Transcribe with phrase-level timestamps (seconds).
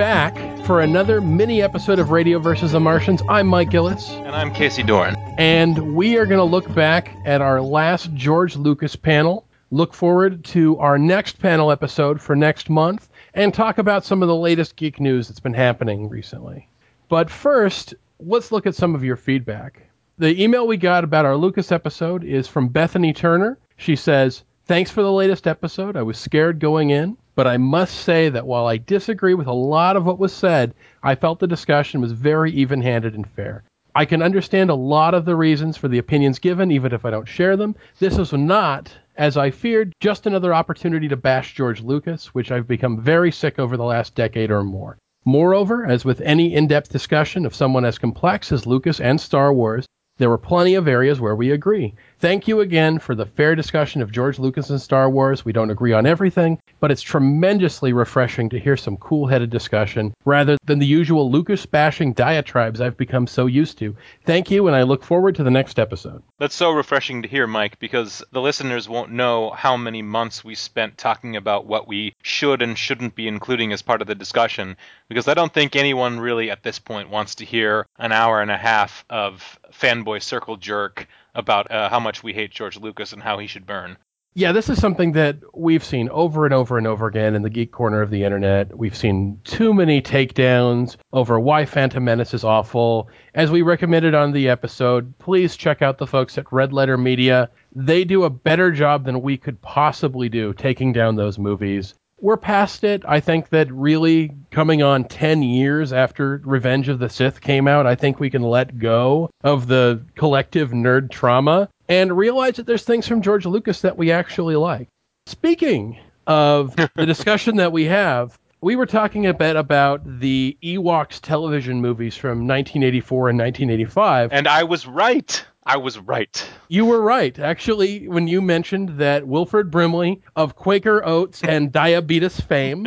[0.00, 0.34] back
[0.64, 3.20] for another mini episode of Radio versus the Martians.
[3.28, 4.08] I'm Mike Gillis.
[4.08, 5.14] And I'm Casey Doran.
[5.36, 10.42] And we are going to look back at our last George Lucas panel, look forward
[10.46, 14.74] to our next panel episode for next month, and talk about some of the latest
[14.76, 16.66] geek news that's been happening recently.
[17.10, 19.82] But first, let's look at some of your feedback.
[20.16, 23.58] The email we got about our Lucas episode is from Bethany Turner.
[23.76, 25.94] She says, Thanks for the latest episode.
[25.94, 29.54] I was scared going in, but I must say that while I disagree with a
[29.54, 33.64] lot of what was said, I felt the discussion was very even handed and fair.
[33.94, 37.10] I can understand a lot of the reasons for the opinions given, even if I
[37.10, 37.76] don't share them.
[37.98, 42.68] This is not, as I feared, just another opportunity to bash George Lucas, which I've
[42.68, 44.98] become very sick over the last decade or more.
[45.24, 49.50] Moreover, as with any in depth discussion of someone as complex as Lucas and Star
[49.50, 49.86] Wars,
[50.18, 51.94] there were plenty of areas where we agree.
[52.20, 55.42] Thank you again for the fair discussion of George Lucas and Star Wars.
[55.42, 60.12] We don't agree on everything, but it's tremendously refreshing to hear some cool headed discussion
[60.26, 63.96] rather than the usual Lucas bashing diatribes I've become so used to.
[64.26, 66.22] Thank you, and I look forward to the next episode.
[66.38, 70.54] That's so refreshing to hear, Mike, because the listeners won't know how many months we
[70.54, 74.76] spent talking about what we should and shouldn't be including as part of the discussion,
[75.08, 78.50] because I don't think anyone really at this point wants to hear an hour and
[78.50, 83.22] a half of fanboy circle jerk about uh, how much we hate George Lucas and
[83.22, 83.96] how he should burn.
[84.34, 87.50] Yeah, this is something that we've seen over and over and over again in the
[87.50, 88.78] geek corner of the internet.
[88.78, 93.08] We've seen too many takedowns over why Phantom Menace is awful.
[93.34, 97.50] As we recommended on the episode, please check out the folks at Red Letter Media.
[97.74, 102.36] They do a better job than we could possibly do taking down those movies we're
[102.36, 103.02] past it.
[103.06, 107.86] I think that really coming on 10 years after Revenge of the Sith came out,
[107.86, 112.84] I think we can let go of the collective nerd trauma and realize that there's
[112.84, 114.88] things from George Lucas that we actually like.
[115.26, 121.20] Speaking of the discussion that we have, we were talking a bit about the Ewoks
[121.20, 124.32] television movies from 1984 and 1985.
[124.32, 125.44] And I was right.
[125.64, 126.50] I was right.
[126.68, 127.38] You were right.
[127.38, 132.86] Actually, when you mentioned that Wilford Brimley of Quaker Oats and diabetes fame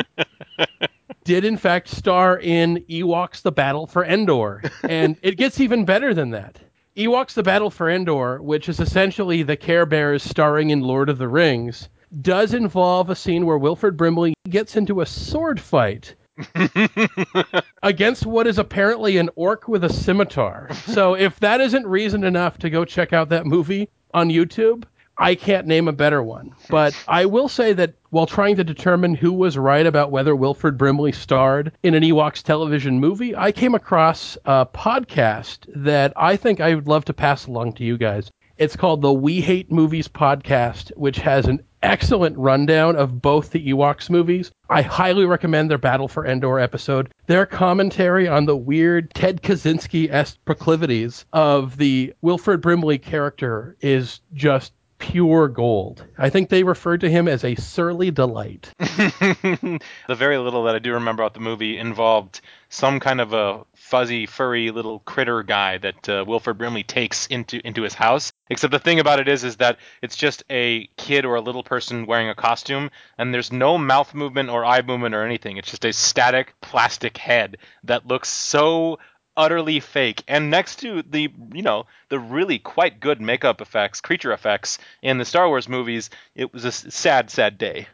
[1.23, 4.63] did in fact star in Ewoks The Battle for Endor.
[4.83, 6.59] And it gets even better than that.
[6.97, 11.17] Ewoks The Battle for Endor, which is essentially the Care Bears starring in Lord of
[11.17, 11.89] the Rings,
[12.21, 16.15] does involve a scene where Wilford Brimley gets into a sword fight
[17.83, 20.69] against what is apparently an orc with a scimitar.
[20.85, 24.83] So if that isn't reason enough to go check out that movie on YouTube,
[25.17, 26.55] I can't name a better one.
[26.69, 30.77] But I will say that while trying to determine who was right about whether Wilford
[30.77, 36.59] Brimley starred in an Ewoks television movie, I came across a podcast that I think
[36.59, 38.31] I would love to pass along to you guys.
[38.57, 43.71] It's called the We Hate Movies podcast, which has an excellent rundown of both the
[43.71, 44.51] Ewoks movies.
[44.69, 47.13] I highly recommend their Battle for Endor episode.
[47.27, 54.21] Their commentary on the weird Ted Kaczynski esque proclivities of the Wilford Brimley character is
[54.33, 54.73] just
[55.03, 56.05] pure gold.
[56.17, 58.73] I think they referred to him as a surly delight.
[58.79, 63.65] the very little that I do remember about the movie involved some kind of a
[63.75, 68.31] fuzzy, furry little critter guy that uh, Wilford Brimley takes into into his house.
[68.49, 71.63] Except the thing about it is, is that it's just a kid or a little
[71.63, 75.57] person wearing a costume, and there's no mouth movement or eye movement or anything.
[75.57, 78.99] It's just a static plastic head that looks so
[79.35, 80.23] utterly fake.
[80.27, 85.17] And next to the, you know, the really quite good makeup effects, creature effects in
[85.17, 87.87] the Star Wars movies, it was a sad, sad day.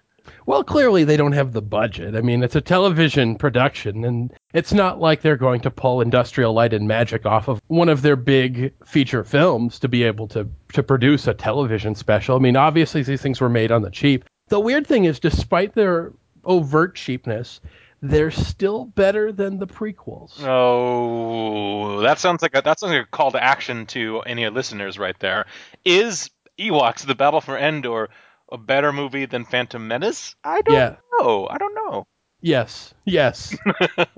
[0.45, 2.16] Well, clearly they don't have the budget.
[2.16, 6.53] I mean, it's a television production, and it's not like they're going to pull Industrial
[6.53, 10.47] Light and Magic off of one of their big feature films to be able to
[10.73, 12.35] to produce a television special.
[12.35, 14.25] I mean, obviously these things were made on the cheap.
[14.49, 16.13] The weird thing is, despite their
[16.44, 17.61] overt cheapness,
[18.01, 20.41] they're still better than the prequels.
[20.41, 24.97] Oh, that sounds like a, that sounds like a call to action to any listeners
[24.97, 25.46] right there.
[25.85, 26.29] Is
[26.59, 28.09] Ewoks: The Battle for Endor
[28.51, 30.35] a better movie than Phantom Menace?
[30.43, 30.96] I don't yeah.
[31.19, 31.47] know.
[31.49, 32.07] I don't know.
[32.41, 32.93] Yes.
[33.05, 33.55] Yes.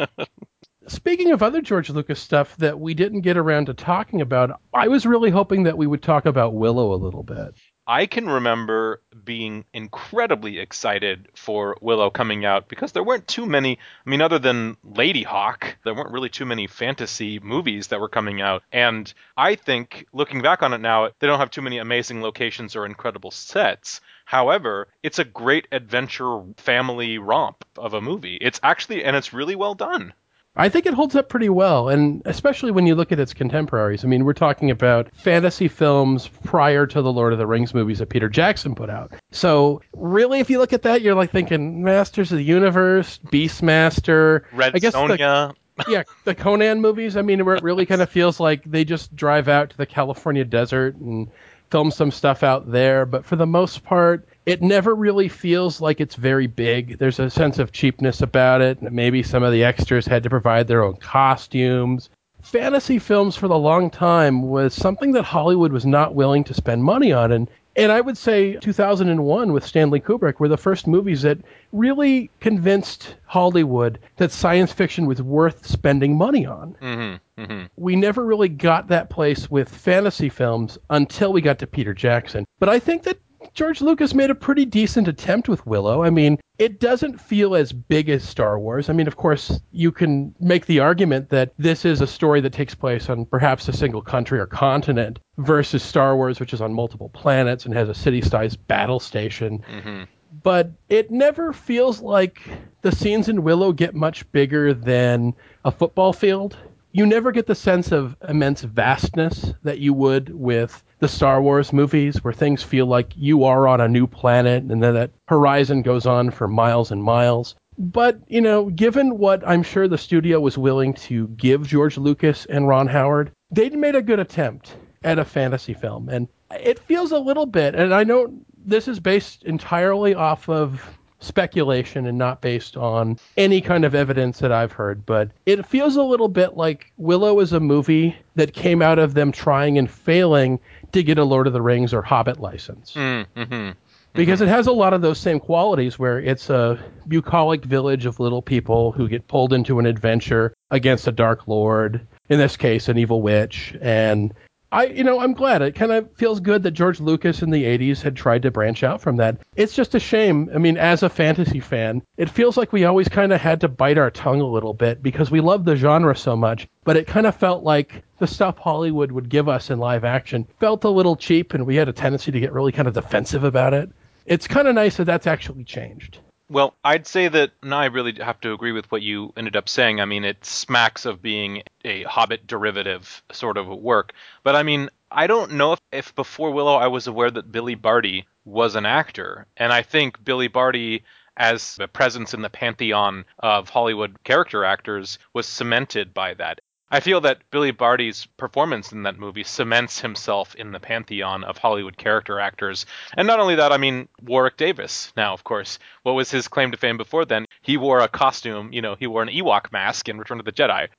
[0.88, 4.88] Speaking of other George Lucas stuff that we didn't get around to talking about, I
[4.88, 7.54] was really hoping that we would talk about Willow a little bit.
[7.92, 13.80] I can remember being incredibly excited for Willow coming out because there weren't too many.
[14.06, 18.40] I mean, other than Ladyhawke, there weren't really too many fantasy movies that were coming
[18.40, 18.64] out.
[18.72, 22.78] And I think, looking back on it now, they don't have too many amazing locations
[22.78, 24.00] or incredible sets.
[24.24, 28.38] However, it's a great adventure family romp of a movie.
[28.40, 30.14] It's actually, and it's really well done.
[30.56, 34.04] I think it holds up pretty well, and especially when you look at its contemporaries.
[34.04, 38.00] I mean, we're talking about fantasy films prior to the Lord of the Rings movies
[38.00, 39.14] that Peter Jackson put out.
[39.32, 44.44] So, really, if you look at that, you're like thinking Masters of the Universe, Beastmaster,
[44.52, 45.54] Red I guess the- Sonja.
[45.88, 47.16] yeah, the Conan movies.
[47.16, 49.86] I mean, where it really kind of feels like they just drive out to the
[49.86, 51.30] California desert and
[51.70, 53.06] film some stuff out there.
[53.06, 56.98] But for the most part, it never really feels like it's very big.
[56.98, 58.82] There's a sense of cheapness about it.
[58.82, 62.10] Maybe some of the extras had to provide their own costumes.
[62.42, 66.84] Fantasy films for the long time was something that Hollywood was not willing to spend
[66.84, 67.32] money on.
[67.32, 71.38] And and I would say 2001 with Stanley Kubrick were the first movies that
[71.72, 76.76] really convinced Hollywood that science fiction was worth spending money on.
[76.82, 77.66] Mm-hmm, mm-hmm.
[77.78, 82.46] We never really got that place with fantasy films until we got to Peter Jackson.
[82.60, 83.20] But I think that
[83.54, 86.04] George Lucas made a pretty decent attempt with Willow.
[86.04, 88.90] I mean, it doesn't feel as big as Star Wars.
[88.90, 92.54] I mean, of course, you can make the argument that this is a story that
[92.54, 96.74] takes place on perhaps a single country or continent versus Star Wars, which is on
[96.74, 99.64] multiple planets and has a city sized battle station.
[99.70, 100.04] Mm-hmm.
[100.44, 102.42] But it never feels like
[102.84, 105.34] the scenes in Willow get much bigger than
[105.66, 106.58] a football field.
[106.94, 111.74] You never get the sense of immense vastness that you would with the Star Wars
[111.74, 115.82] movies, where things feel like you are on a new planet and then that horizon
[115.82, 117.56] goes on for miles and miles.
[117.78, 122.46] But, you know, given what I'm sure the studio was willing to give George Lucas
[122.46, 126.08] and Ron Howard, they'd made a good attempt at a fantasy film.
[126.08, 128.32] And it feels a little bit, and I know
[128.64, 134.40] this is based entirely off of speculation and not based on any kind of evidence
[134.40, 138.54] that I've heard, but it feels a little bit like Willow is a movie that
[138.54, 140.60] came out of them trying and failing
[140.94, 142.94] to get a Lord of the Rings or Hobbit license.
[142.94, 143.72] Mm-hmm.
[144.14, 146.78] Because it has a lot of those same qualities where it's a
[147.08, 152.06] bucolic village of little people who get pulled into an adventure against a dark lord,
[152.30, 154.34] in this case, an evil witch, and
[154.72, 155.62] I, you know, I'm glad.
[155.62, 158.84] It kind of feels good that George Lucas in the 80s had tried to branch
[158.84, 159.38] out from that.
[159.56, 160.50] It's just a shame.
[160.56, 163.68] I mean, as a fantasy fan, it feels like we always kind of had to
[163.68, 167.06] bite our tongue a little bit because we love the genre so much, but it
[167.06, 170.90] kind of felt like the stuff Hollywood would give us in live action felt a
[170.90, 173.90] little cheap and we had a tendency to get really kind of defensive about it.
[174.26, 176.20] It's kind of nice that that's actually changed.
[176.52, 179.70] Well, I'd say that now I really have to agree with what you ended up
[179.70, 180.02] saying.
[180.02, 184.12] I mean, it smacks of being a Hobbit derivative sort of work.
[184.44, 187.76] But I mean, I don't know if, if before Willow I was aware that Billy
[187.76, 189.48] Barty was an actor.
[189.56, 191.06] And I think Billy Barty
[191.38, 196.60] as a presence in the pantheon of Hollywood character actors was cemented by that.
[196.94, 201.58] I feel that Billy Barty's performance in that movie cements himself in the pantheon of
[201.58, 202.86] Hollywood character actors.
[203.16, 205.80] And not only that, I mean, Warwick Davis now, of course.
[206.04, 207.46] What was his claim to fame before then?
[207.62, 210.52] He wore a costume, you know, he wore an Ewok mask in Return of the
[210.52, 210.90] Jedi.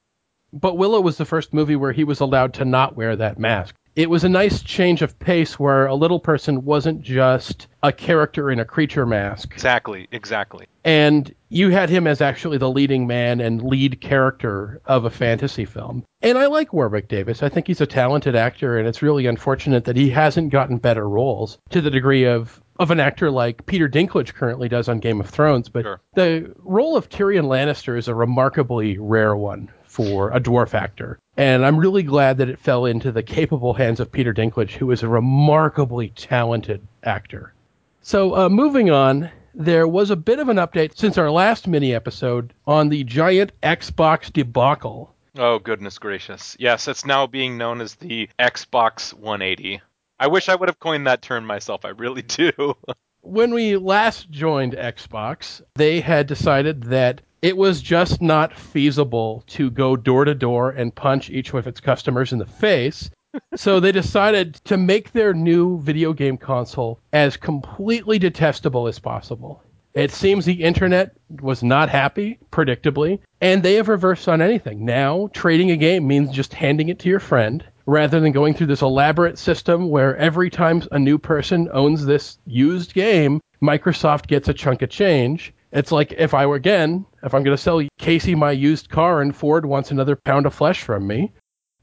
[0.51, 3.75] But Willow was the first movie where he was allowed to not wear that mask.
[3.95, 8.51] It was a nice change of pace where a little person wasn't just a character
[8.51, 9.53] in a creature mask.
[9.53, 10.67] Exactly, exactly.
[10.85, 15.67] And you had him as actually the leading man and lead character of a fantasy
[15.67, 16.05] film.
[16.23, 17.43] And I like Warwick Davis.
[17.43, 21.07] I think he's a talented actor, and it's really unfortunate that he hasn't gotten better
[21.09, 25.21] roles to the degree of of an actor like Peter Dinklage currently does on Game
[25.21, 25.69] of Thrones.
[25.69, 26.01] But Sure.
[26.15, 31.19] the role of Tyrion Lannister is a remarkably rare one for a dwarf actor.
[31.37, 34.91] And I'm really glad that it fell into the capable hands of Peter Dinklage, who
[34.91, 37.53] is a remarkably talented actor.
[38.01, 41.95] So, uh, moving on, there was a bit of an update since our last mini
[41.95, 45.15] episode on the giant Xbox debacle.
[45.37, 46.57] Oh, goodness gracious.
[46.59, 49.83] Yes, it's now being known as the Xbox 180.
[50.19, 51.85] I wish I would have coined that term myself.
[51.85, 52.77] I really do.
[53.21, 59.69] When we last joined Xbox, they had decided that it was just not feasible to
[59.71, 63.11] go door to door and punch each of its customers in the face.
[63.57, 69.63] so they decided to make their new video game console as completely detestable as possible.
[69.95, 74.85] It seems the internet was not happy, predictably, and they have reversed on anything.
[74.85, 78.69] Now, trading a game means just handing it to your friend rather than going through
[78.69, 84.49] this elaborate system where every time a new person owns this used game, Microsoft gets
[84.49, 85.53] a chunk of change.
[85.73, 89.23] It's like if I were again, if I'm going to sell Casey my used car
[89.23, 91.33] and Ford wants another pound of flesh from me,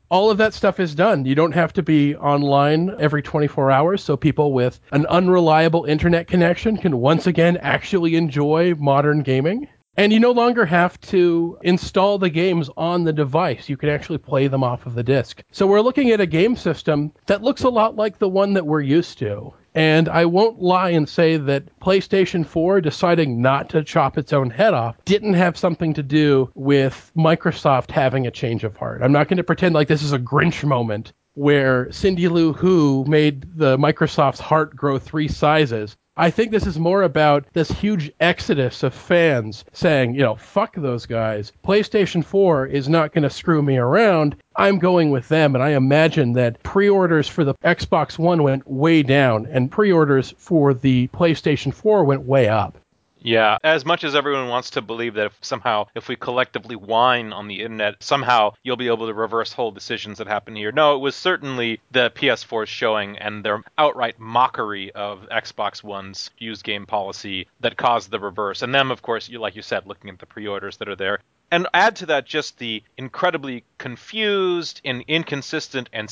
[0.10, 1.25] all of that stuff is done.
[1.25, 6.27] You don't have to be online every 24 hours, so people with an unreliable internet
[6.27, 9.67] connection can once again actually enjoy modern gaming.
[9.98, 13.67] And you no longer have to install the games on the device.
[13.67, 15.41] You can actually play them off of the disk.
[15.51, 18.65] So we're looking at a game system that looks a lot like the one that
[18.65, 19.53] we're used to.
[19.75, 24.49] And I won't lie and say that PlayStation 4 deciding not to chop its own
[24.49, 29.01] head off didn't have something to do with Microsoft having a change of heart.
[29.03, 33.05] I'm not going to pretend like this is a Grinch moment where Cindy Lou Who
[33.07, 35.95] made the Microsoft's heart grow three sizes.
[36.19, 40.75] I think this is more about this huge exodus of fans saying, you know, fuck
[40.75, 41.53] those guys.
[41.63, 44.35] PlayStation 4 is not going to screw me around.
[44.57, 45.55] I'm going with them.
[45.55, 49.93] And I imagine that pre orders for the Xbox One went way down and pre
[49.93, 52.77] orders for the PlayStation 4 went way up.
[53.21, 57.33] Yeah, as much as everyone wants to believe that if somehow, if we collectively whine
[57.33, 60.71] on the internet, somehow you'll be able to reverse whole decisions that happen here.
[60.71, 66.63] No, it was certainly the PS4 showing and their outright mockery of Xbox One's used
[66.63, 68.61] game policy that caused the reverse.
[68.61, 71.19] And them, of course, you like you said, looking at the pre-orders that are there.
[71.51, 76.07] And add to that just the incredibly confused and inconsistent and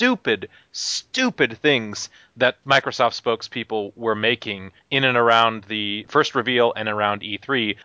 [0.00, 6.88] stupid, stupid things that Microsoft spokespeople were making in and around the first reveal and
[6.88, 7.76] around E3.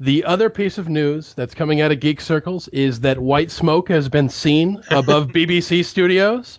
[0.00, 3.90] The other piece of news that's coming out of geek circles is that white smoke
[3.90, 6.56] has been seen above BBC studios.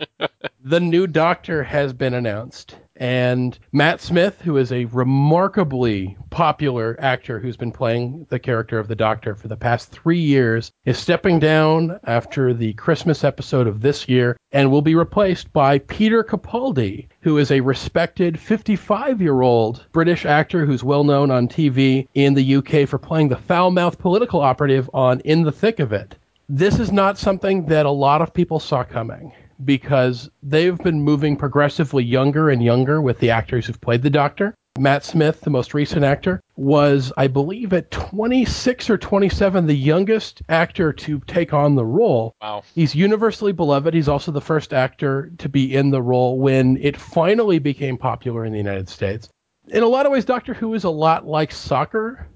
[0.62, 2.76] The new Doctor has been announced.
[3.02, 8.86] And Matt Smith, who is a remarkably popular actor who's been playing the character of
[8.86, 13.80] the Doctor for the past three years, is stepping down after the Christmas episode of
[13.80, 19.42] this year and will be replaced by Peter Capaldi, who is a respected 55 year
[19.42, 23.72] old British actor who's well known on TV in the UK for playing the foul
[23.72, 26.14] mouthed political operative on In the Thick of It.
[26.48, 29.32] This is not something that a lot of people saw coming
[29.64, 34.54] because they've been moving progressively younger and younger with the actors who've played the Doctor.
[34.78, 40.40] Matt Smith, the most recent actor, was, I believe, at 26 or 27, the youngest
[40.48, 42.34] actor to take on the role.
[42.40, 42.62] Wow.
[42.74, 43.92] He's universally beloved.
[43.92, 48.46] He's also the first actor to be in the role when it finally became popular
[48.46, 49.28] in the United States.
[49.68, 52.26] In a lot of ways, Doctor Who is a lot like soccer.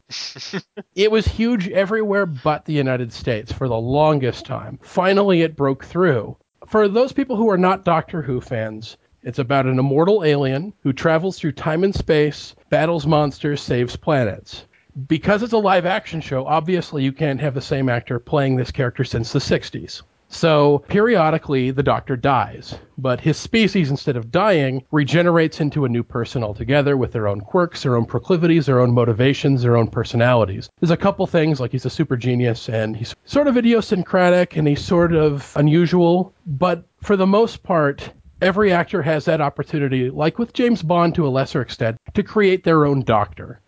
[0.94, 4.78] it was huge everywhere but the United States for the longest time.
[4.82, 6.36] Finally, it broke through
[6.68, 10.92] for those people who are not Doctor Who fans, it's about an immortal alien who
[10.92, 14.64] travels through time and space, battles monsters, saves planets.
[15.08, 18.70] Because it's a live action show, obviously you can't have the same actor playing this
[18.70, 20.02] character since the 60s.
[20.36, 26.02] So periodically the doctor dies, but his species, instead of dying, regenerates into a new
[26.02, 30.68] person altogether with their own quirks, their own proclivities, their own motivations, their own personalities.
[30.78, 34.68] There's a couple things like he's a super genius and he's sort of idiosyncratic and
[34.68, 38.12] he's sort of unusual, but for the most part,
[38.42, 42.62] every actor has that opportunity, like with James Bond to a lesser extent, to create
[42.62, 43.62] their own doctor.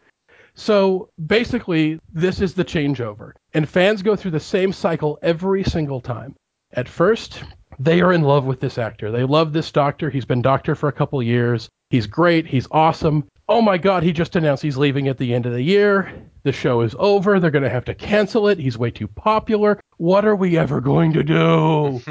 [0.53, 3.33] So basically, this is the changeover.
[3.55, 6.35] And fans go through the same cycle every single time.
[6.73, 7.43] At first,
[7.79, 9.11] they are in love with this actor.
[9.11, 10.11] They love this doctor.
[10.11, 11.69] He's been doctor for a couple years.
[11.91, 12.47] He's great.
[12.47, 13.25] He's awesome.
[13.49, 16.13] Oh my God, he just announced he's leaving at the end of the year.
[16.43, 17.41] The show is over.
[17.41, 18.59] They're going to have to cancel it.
[18.59, 19.81] He's way too popular.
[19.97, 22.03] What are we ever going to do?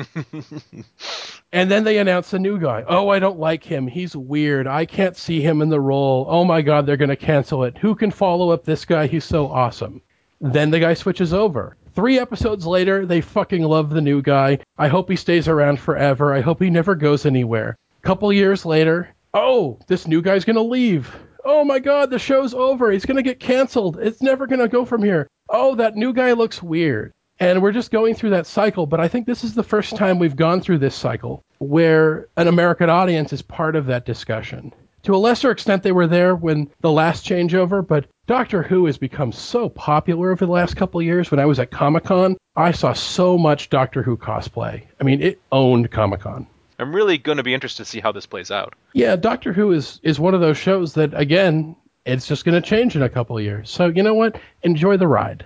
[1.52, 2.84] and then they announce a new guy.
[2.88, 3.88] Oh, I don't like him.
[3.88, 4.66] He's weird.
[4.66, 6.26] I can't see him in the role.
[6.28, 7.78] Oh my God, they're going to cancel it.
[7.78, 9.06] Who can follow up this guy?
[9.06, 10.02] He's so awesome.
[10.42, 11.78] Then the guy switches over.
[11.98, 14.60] Three episodes later, they fucking love the new guy.
[14.77, 16.32] I hope he stays around forever.
[16.32, 17.75] I hope he never goes anywhere.
[18.04, 21.12] Couple years later, oh, this new guy's gonna leave.
[21.44, 22.92] Oh my god, the show's over.
[22.92, 23.98] He's gonna get canceled.
[24.00, 25.27] It's never gonna go from here.
[25.50, 27.13] Oh, that new guy looks weird.
[27.39, 30.20] And we're just going through that cycle, but I think this is the first time
[30.20, 34.72] we've gone through this cycle where an American audience is part of that discussion.
[35.01, 38.98] To a lesser extent, they were there when the last changeover, but Doctor Who has
[38.98, 41.32] become so popular over the last couple of years.
[41.32, 44.84] When I was at Comic Con, I saw so much Doctor Who cosplay.
[45.00, 46.46] I mean, it owned Comic Con.
[46.78, 48.76] I'm really going to be interested to see how this plays out.
[48.92, 52.70] Yeah, Doctor Who is is one of those shows that again, it's just going to
[52.70, 53.70] change in a couple of years.
[53.70, 54.40] So you know what?
[54.62, 55.46] Enjoy the ride.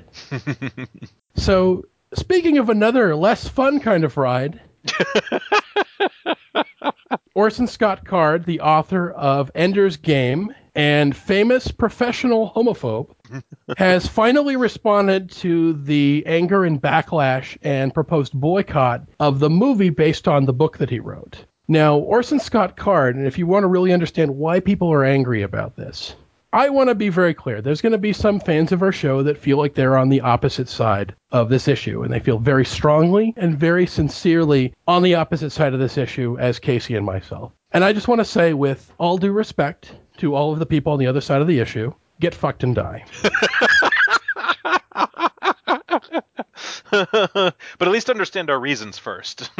[1.35, 1.85] so
[2.15, 4.59] speaking of another less fun kind of ride.
[7.35, 13.13] Orson Scott Card, the author of Ender's Game and famous professional homophobe,
[13.77, 20.27] has finally responded to the anger and backlash and proposed boycott of the movie based
[20.27, 21.45] on the book that he wrote.
[21.67, 25.41] Now, Orson Scott Card, and if you want to really understand why people are angry
[25.41, 26.15] about this,
[26.53, 27.61] I want to be very clear.
[27.61, 30.19] There's going to be some fans of our show that feel like they're on the
[30.19, 35.15] opposite side of this issue, and they feel very strongly and very sincerely on the
[35.15, 37.53] opposite side of this issue as Casey and myself.
[37.71, 40.93] And I just want to say, with all due respect to all of the people
[40.93, 43.03] on the other side of the issue, get fucked and die.
[46.91, 49.49] but at least understand our reasons first.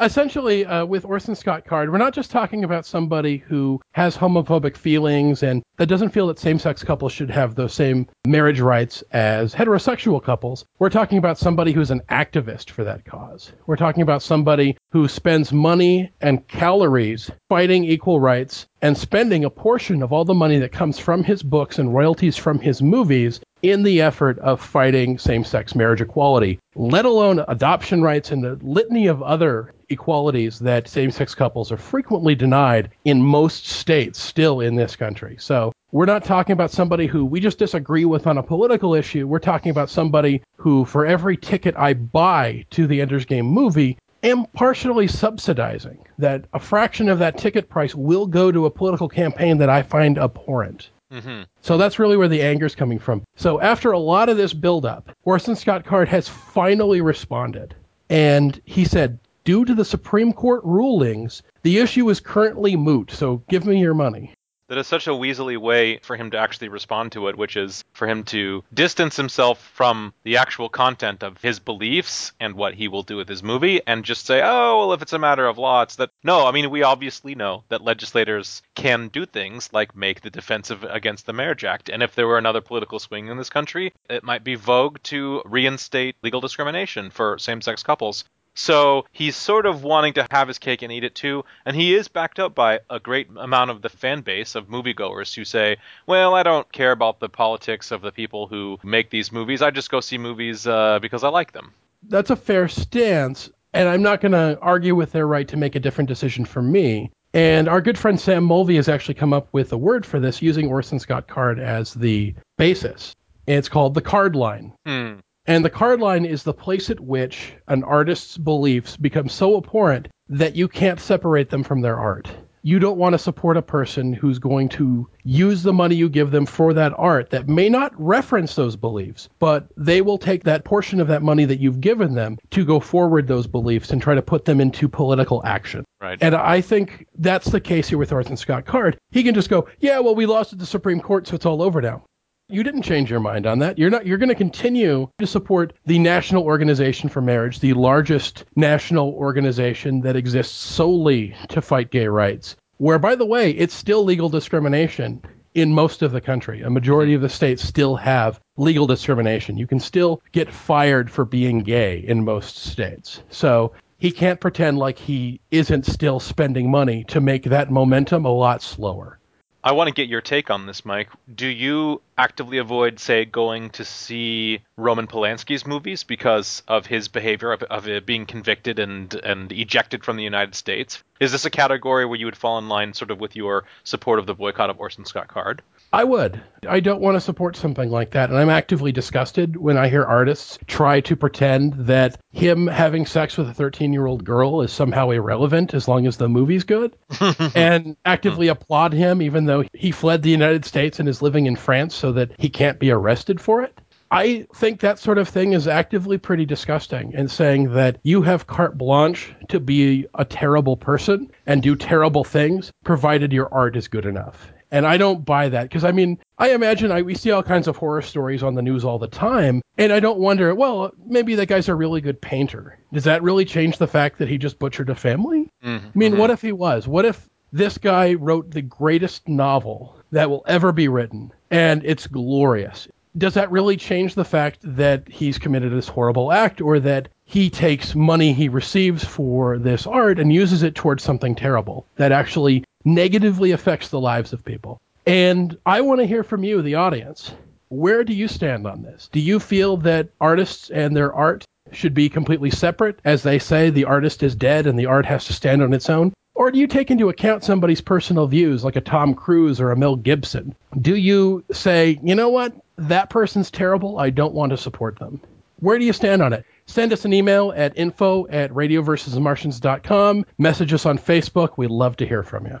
[0.00, 4.76] essentially uh, with Orson Scott Card, we're not just talking about somebody who has homophobic
[4.76, 9.54] feelings and that doesn't feel that same-sex couples should have those same marriage rights as
[9.54, 10.64] heterosexual couples.
[10.78, 13.52] We're talking about somebody who's an activist for that cause.
[13.66, 19.50] We're talking about somebody who spends money and calories fighting equal rights and spending a
[19.50, 23.40] portion of all the money that comes from his books and royalties from his movies
[23.62, 28.56] in the effort of fighting same sex marriage equality, let alone adoption rights and the
[28.62, 34.60] litany of other equalities that same sex couples are frequently denied in most states still
[34.60, 35.36] in this country.
[35.38, 39.26] So we're not talking about somebody who we just disagree with on a political issue.
[39.26, 43.96] We're talking about somebody who, for every ticket I buy to the Ender's Game movie,
[44.22, 45.98] am partially subsidizing.
[46.18, 49.82] That a fraction of that ticket price will go to a political campaign that I
[49.82, 50.90] find abhorrent.
[51.12, 51.44] Mm-hmm.
[51.62, 53.22] So that's really where the anger is coming from.
[53.36, 57.74] So after a lot of this buildup, Orson Scott Card has finally responded.
[58.10, 63.42] And he said, due to the Supreme Court rulings, the issue is currently moot, so
[63.48, 64.34] give me your money
[64.68, 67.84] that is such a weaselly way for him to actually respond to it, which is
[67.94, 72.86] for him to distance himself from the actual content of his beliefs and what he
[72.86, 75.56] will do with his movie and just say, oh, well, if it's a matter of
[75.56, 76.10] law, it's that.
[76.22, 80.84] No, I mean, we obviously know that legislators can do things like make the Defensive
[80.84, 81.88] Against the Marriage Act.
[81.88, 85.40] And if there were another political swing in this country, it might be vogue to
[85.46, 88.24] reinstate legal discrimination for same sex couples.
[88.58, 91.94] So he's sort of wanting to have his cake and eat it too, and he
[91.94, 95.76] is backed up by a great amount of the fan base of moviegoers who say,
[96.06, 99.62] "Well, I don't care about the politics of the people who make these movies.
[99.62, 101.72] I just go see movies uh, because I like them."
[102.08, 105.76] That's a fair stance, and I'm not going to argue with their right to make
[105.76, 107.12] a different decision for me.
[107.34, 110.42] And our good friend Sam Mulvey has actually come up with a word for this
[110.42, 113.14] using Orson Scott Card as the basis.
[113.46, 114.72] And it's called the card line.
[114.84, 115.20] Hmm.
[115.48, 120.08] And the card line is the place at which an artist's beliefs become so abhorrent
[120.28, 122.28] that you can't separate them from their art.
[122.62, 126.32] You don't want to support a person who's going to use the money you give
[126.32, 130.64] them for that art that may not reference those beliefs, but they will take that
[130.64, 134.14] portion of that money that you've given them to go forward those beliefs and try
[134.14, 135.82] to put them into political action.
[135.98, 136.18] Right.
[136.20, 138.98] And I think that's the case here with Orson Scott Card.
[139.12, 141.62] He can just go, yeah, well, we lost at the Supreme Court, so it's all
[141.62, 142.04] over now.
[142.50, 143.78] You didn't change your mind on that.
[143.78, 148.46] You're not you're going to continue to support the National Organization for Marriage, the largest
[148.56, 152.56] national organization that exists solely to fight gay rights.
[152.78, 155.20] Where by the way, it's still legal discrimination
[155.54, 156.62] in most of the country.
[156.62, 159.58] A majority of the states still have legal discrimination.
[159.58, 163.20] You can still get fired for being gay in most states.
[163.28, 168.32] So he can't pretend like he isn't still spending money to make that momentum a
[168.32, 169.18] lot slower.
[169.62, 171.10] I want to get your take on this, Mike.
[171.34, 177.52] Do you actively avoid, say, going to see Roman Polanski's movies because of his behavior
[177.52, 181.02] of, of being convicted and and ejected from the United States?
[181.20, 184.18] Is this a category where you would fall in line, sort of, with your support
[184.18, 185.62] of the boycott of Orson Scott Card?
[185.92, 186.40] I would.
[186.68, 188.28] I don't want to support something like that.
[188.28, 193.36] And I'm actively disgusted when I hear artists try to pretend that him having sex
[193.38, 196.96] with a 13 year old girl is somehow irrelevant as long as the movie's good
[197.54, 201.56] and actively applaud him even though he fled the United States and is living in
[201.56, 203.78] France so that he can't be arrested for it.
[204.10, 208.46] I think that sort of thing is actively pretty disgusting and saying that you have
[208.46, 213.88] carte blanche to be a terrible person and do terrible things provided your art is
[213.88, 214.50] good enough.
[214.70, 217.68] And I don't buy that because I mean, I imagine I, we see all kinds
[217.68, 221.34] of horror stories on the news all the time, and I don't wonder, well, maybe
[221.36, 222.78] that guy's a really good painter.
[222.92, 225.50] Does that really change the fact that he just butchered a family?
[225.64, 225.86] Mm-hmm.
[225.86, 226.86] I mean, what if he was?
[226.86, 232.06] What if this guy wrote the greatest novel that will ever be written, and it's
[232.06, 232.88] glorious?
[233.16, 237.50] Does that really change the fact that he's committed this horrible act, or that he
[237.50, 242.64] takes money he receives for this art and uses it towards something terrible that actually
[242.84, 244.80] negatively affects the lives of people.
[245.06, 247.32] And I want to hear from you, the audience.
[247.68, 249.08] Where do you stand on this?
[249.12, 252.98] Do you feel that artists and their art should be completely separate?
[253.04, 255.90] As they say, the artist is dead and the art has to stand on its
[255.90, 256.14] own?
[256.38, 259.76] Or do you take into account somebody's personal views, like a Tom Cruise or a
[259.76, 260.54] Mel Gibson?
[260.80, 262.54] Do you say, you know what?
[262.76, 263.98] That person's terrible.
[263.98, 265.20] I don't want to support them.
[265.58, 266.46] Where do you stand on it?
[266.66, 270.26] Send us an email at info at radioversusmartians.com.
[270.38, 271.54] Message us on Facebook.
[271.56, 272.60] We'd love to hear from you.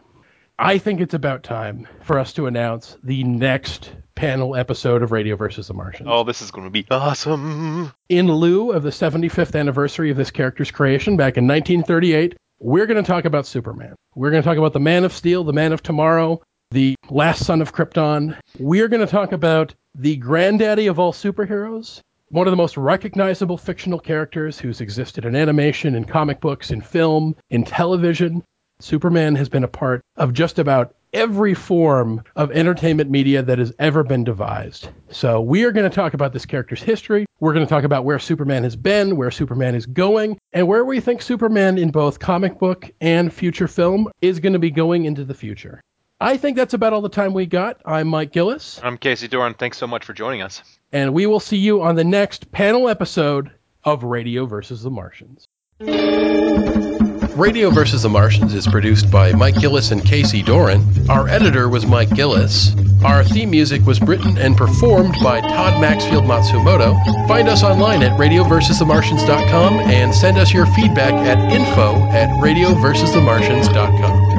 [0.58, 5.36] I think it's about time for us to announce the next panel episode of Radio
[5.36, 6.08] versus the Martians.
[6.10, 7.92] Oh, this is going to be awesome.
[8.08, 13.02] In lieu of the 75th anniversary of this character's creation back in 1938, we're going
[13.02, 13.94] to talk about Superman.
[14.14, 17.44] We're going to talk about the Man of Steel, the Man of Tomorrow, the last
[17.44, 18.38] son of Krypton.
[18.58, 23.56] We're going to talk about the granddaddy of all superheroes one of the most recognizable
[23.56, 28.44] fictional characters who's existed in animation, in comic books, in film, in television.
[28.80, 33.72] Superman has been a part of just about every form of entertainment media that has
[33.78, 34.88] ever been devised.
[35.10, 37.26] So we are going to talk about this character's history.
[37.40, 40.84] We're going to talk about where Superman has been, where Superman is going, and where
[40.84, 45.04] we think Superman in both comic book and future film is going to be going
[45.04, 45.80] into the future.
[46.20, 47.80] I think that's about all the time we got.
[47.84, 48.80] I'm Mike Gillis.
[48.82, 49.54] I'm Casey Doran.
[49.54, 50.62] Thanks so much for joining us.
[50.92, 53.52] And we will see you on the next panel episode
[53.84, 55.46] of Radio versus the Martians.
[57.38, 58.02] Radio vs.
[58.02, 61.08] the Martians is produced by Mike Gillis and Casey Doran.
[61.08, 62.74] Our editor was Mike Gillis.
[63.04, 66.96] Our theme music was written and performed by Todd Maxfield Matsumoto.
[67.28, 74.37] Find us online at radioversusthemartians.com and send us your feedback at info at radioversusthemartians.com.